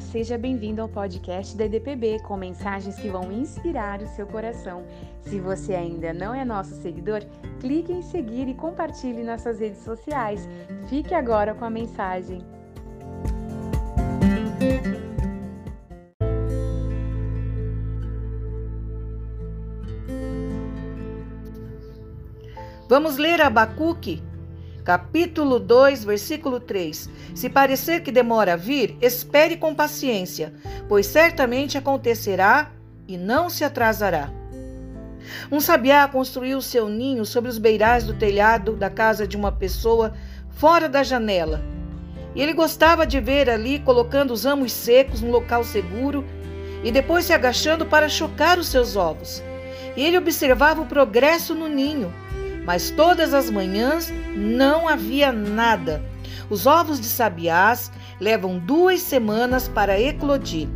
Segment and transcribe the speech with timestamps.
[0.00, 4.84] Seja bem-vindo ao podcast da EDPB com mensagens que vão inspirar o seu coração.
[5.20, 7.20] Se você ainda não é nosso seguidor,
[7.60, 10.48] clique em seguir e compartilhe nas suas redes sociais.
[10.88, 12.44] Fique agora com a mensagem.
[22.88, 24.22] Vamos ler Abacuque
[24.88, 27.10] capítulo 2, versículo 3.
[27.34, 30.54] Se parecer que demora a vir, espere com paciência,
[30.88, 32.70] pois certamente acontecerá
[33.06, 34.30] e não se atrasará.
[35.52, 40.14] Um sabiá construiu seu ninho sobre os beirais do telhado da casa de uma pessoa
[40.52, 41.62] fora da janela.
[42.34, 46.24] E ele gostava de ver ali colocando os ramos secos num local seguro
[46.82, 49.42] e depois se agachando para chocar os seus ovos.
[49.94, 52.10] E ele observava o progresso no ninho
[52.68, 56.04] mas todas as manhãs não havia nada.
[56.50, 60.68] Os ovos de sabiás levam duas semanas para eclodir.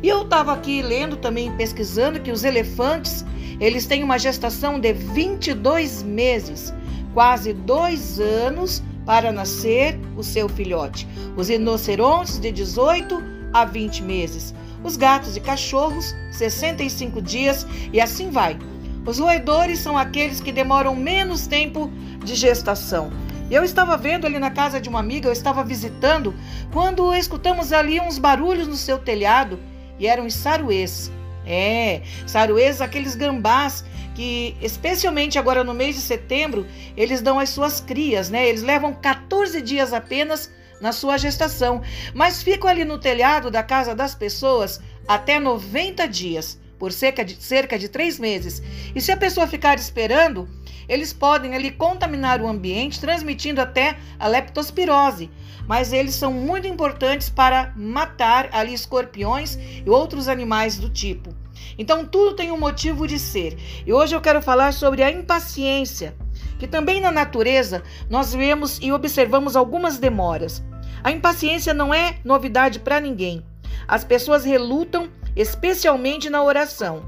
[0.00, 3.24] E eu estava aqui lendo também, pesquisando que os elefantes,
[3.58, 6.72] eles têm uma gestação de 22 meses,
[7.12, 11.08] quase dois anos para nascer o seu filhote.
[11.36, 13.20] Os rinocerontes de 18
[13.52, 14.54] a 20 meses.
[14.84, 18.56] Os gatos e cachorros, 65 dias e assim vai.
[19.04, 21.90] Os roedores são aqueles que demoram menos tempo
[22.24, 23.10] de gestação.
[23.50, 26.32] Eu estava vendo ali na casa de uma amiga, eu estava visitando,
[26.72, 29.58] quando escutamos ali uns barulhos no seu telhado
[29.98, 31.10] e eram os saruês.
[31.44, 36.64] É, saruês, aqueles gambás que, especialmente agora no mês de setembro,
[36.96, 38.46] eles dão as suas crias, né?
[38.48, 40.48] Eles levam 14 dias apenas
[40.80, 41.82] na sua gestação,
[42.14, 47.40] mas ficam ali no telhado da casa das pessoas até 90 dias por cerca de,
[47.40, 48.60] cerca de três meses.
[48.92, 50.48] E se a pessoa ficar esperando,
[50.88, 55.30] eles podem ali contaminar o ambiente, transmitindo até a leptospirose.
[55.64, 61.32] Mas eles são muito importantes para matar ali escorpiões e outros animais do tipo.
[61.78, 63.56] Então tudo tem um motivo de ser.
[63.86, 66.16] E hoje eu quero falar sobre a impaciência,
[66.58, 70.64] que também na natureza nós vemos e observamos algumas demoras.
[71.04, 73.46] A impaciência não é novidade para ninguém.
[73.86, 77.02] As pessoas relutam especialmente na oração.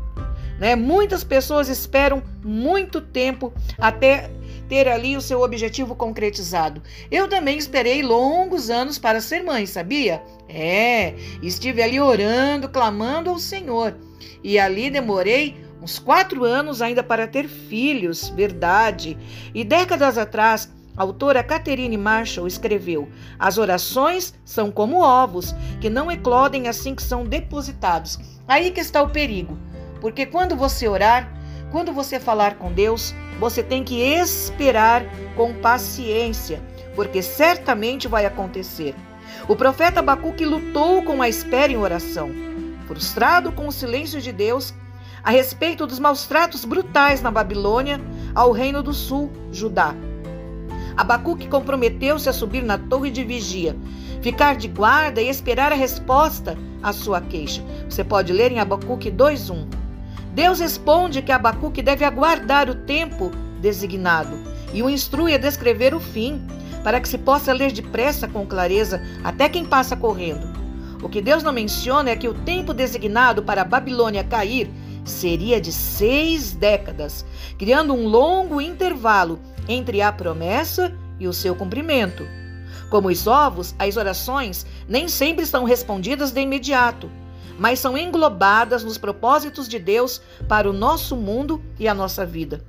[0.59, 0.77] Né?
[0.77, 4.31] Muitas pessoas esperam muito tempo até
[4.69, 6.83] ter ali o seu objetivo concretizado.
[7.11, 10.23] Eu também esperei longos anos para ser mãe, sabia?
[10.49, 13.95] É, estive ali orando, clamando ao Senhor.
[14.43, 19.19] E ali demorei uns quatro anos ainda para ter filhos, verdade.
[19.55, 26.69] E décadas atrás autora Catherine Marshall escreveu: As orações são como ovos, que não eclodem
[26.69, 28.19] assim que são depositados.
[28.47, 29.59] Aí que está o perigo,
[30.01, 31.33] porque quando você orar,
[31.71, 35.05] quando você falar com Deus, você tem que esperar
[35.37, 36.63] com paciência,
[36.95, 38.95] porque certamente vai acontecer.
[39.49, 42.31] O profeta Abacuque lutou com a espera em oração,
[42.87, 44.73] frustrado com o silêncio de Deus
[45.23, 47.99] a respeito dos maus tratos brutais na Babilônia
[48.35, 49.95] ao reino do sul, Judá.
[50.97, 53.77] Abacuque comprometeu-se a subir na torre de vigia,
[54.23, 57.63] ficar de guarda e esperar a resposta à sua queixa.
[57.89, 59.67] Você pode ler em Abacuque 2:1.
[60.33, 64.37] Deus responde que Abacuque deve aguardar o tempo designado
[64.73, 66.43] e o instrui a descrever o fim,
[66.83, 70.47] para que se possa ler depressa com clareza até quem passa correndo.
[71.03, 74.71] O que Deus não menciona é que o tempo designado para a Babilônia cair
[75.05, 77.25] seria de seis décadas,
[77.59, 79.39] criando um longo intervalo
[79.69, 82.27] entre a promessa e o seu cumprimento.
[82.91, 87.11] Como os ovos, as orações nem sempre são respondidas de imediato,
[87.59, 92.65] mas são englobadas nos propósitos de Deus para o nosso mundo e a nossa vida.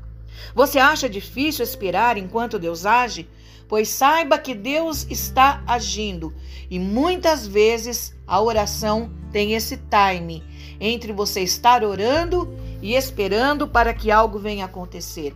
[0.53, 3.27] Você acha difícil esperar enquanto Deus age?
[3.67, 6.33] Pois saiba que Deus está agindo
[6.69, 10.43] e muitas vezes a oração tem esse time
[10.79, 15.35] entre você estar orando e esperando para que algo venha acontecer.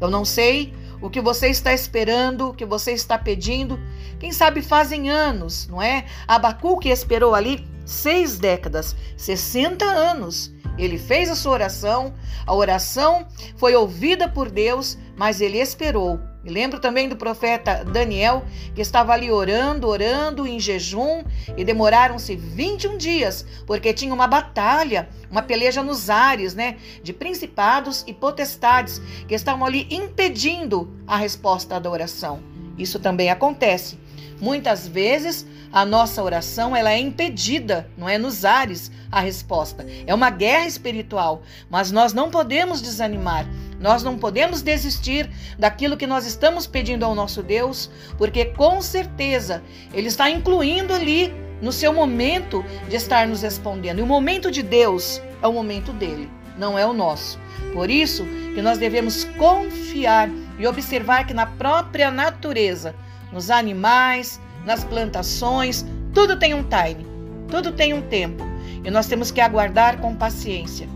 [0.00, 3.78] Eu não sei o que você está esperando, o que você está pedindo.
[4.18, 6.06] Quem sabe fazem anos, não é?
[6.26, 10.54] Abacuque esperou ali seis décadas, 60 anos.
[10.78, 12.14] Ele fez a sua oração,
[12.46, 13.26] a oração
[13.56, 16.18] foi ouvida por Deus, mas ele esperou.
[16.44, 18.44] Me lembro também do profeta Daniel,
[18.74, 21.22] que estava ali orando, orando em jejum,
[21.56, 28.02] e demoraram-se 21 dias, porque tinha uma batalha, uma peleja nos ares, né, de principados
[28.06, 32.40] e potestades que estavam ali impedindo a resposta da oração.
[32.76, 33.98] Isso também acontece.
[34.40, 39.86] Muitas vezes a nossa oração ela é impedida, não é nos ares a resposta.
[40.06, 43.46] É uma guerra espiritual, mas nós não podemos desanimar.
[43.82, 49.60] Nós não podemos desistir daquilo que nós estamos pedindo ao nosso Deus, porque com certeza
[49.92, 53.98] Ele está incluindo ali no seu momento de estar nos respondendo.
[53.98, 57.40] E o momento de Deus é o momento dele, não é o nosso.
[57.72, 58.24] Por isso
[58.54, 62.94] que nós devemos confiar e observar que na própria natureza,
[63.32, 65.84] nos animais, nas plantações,
[66.14, 67.04] tudo tem um time,
[67.50, 68.44] tudo tem um tempo.
[68.84, 70.88] E nós temos que aguardar com paciência.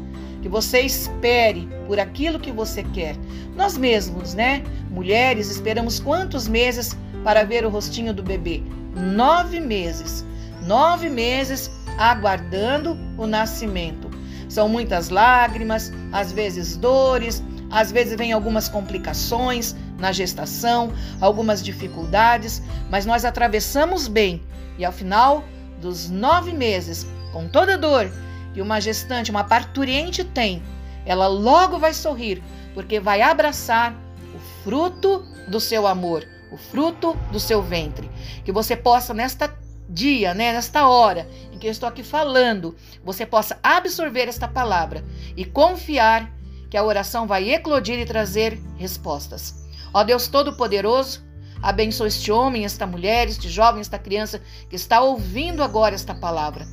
[0.47, 3.17] Que você espere por aquilo que você quer.
[3.57, 4.63] Nós mesmos, né?
[4.89, 8.63] Mulheres, esperamos quantos meses para ver o rostinho do bebê?
[8.95, 10.25] Nove meses.
[10.63, 14.09] Nove meses aguardando o nascimento.
[14.49, 22.63] São muitas lágrimas, às vezes dores, às vezes vem algumas complicações na gestação, algumas dificuldades,
[22.89, 24.41] mas nós atravessamos bem
[24.79, 25.43] e ao final
[25.81, 28.09] dos nove meses, com toda dor
[28.56, 30.62] que uma gestante, uma parturiente tem,
[31.05, 32.43] ela logo vai sorrir,
[32.73, 33.94] porque vai abraçar
[34.35, 38.11] o fruto do seu amor, o fruto do seu ventre.
[38.47, 39.55] Que você possa, nesta
[39.87, 42.75] dia, né, nesta hora em que eu estou aqui falando,
[43.05, 45.05] você possa absorver esta palavra
[45.37, 46.32] e confiar
[46.70, 49.67] que a oração vai eclodir e trazer respostas.
[49.93, 51.23] Ó Deus Todo-Poderoso,
[51.61, 56.67] abençoe este homem, esta mulher, este jovem, esta criança que está ouvindo agora esta palavra.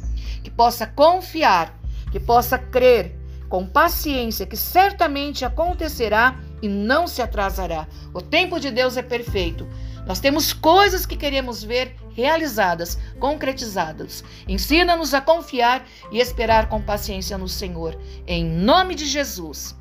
[0.43, 1.79] Que possa confiar,
[2.11, 3.23] que possa crer
[3.53, 7.87] com paciência que certamente acontecerá e não se atrasará.
[8.11, 9.67] O tempo de Deus é perfeito.
[10.07, 14.23] Nós temos coisas que queremos ver realizadas, concretizadas.
[14.47, 17.95] Ensina-nos a confiar e esperar com paciência no Senhor.
[18.25, 19.75] Em nome de Jesus.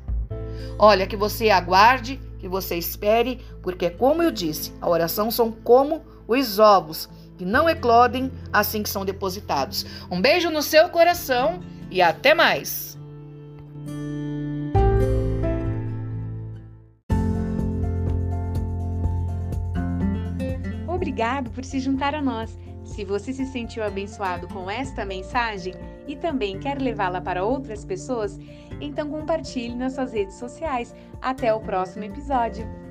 [0.77, 6.03] Olha, que você aguarde, que você espere, porque, como eu disse, a oração são como
[6.27, 7.09] os ovos,
[7.43, 9.85] que não eclodem assim que são depositados.
[10.09, 11.59] Um beijo no seu coração
[11.91, 12.97] e até mais!
[20.87, 22.57] Obrigado por se juntar a nós.
[22.85, 25.73] Se você se sentiu abençoado com esta mensagem
[26.07, 28.39] e também quer levá-la para outras pessoas,
[28.79, 30.95] então compartilhe nas suas redes sociais.
[31.21, 32.82] Até o próximo episódio!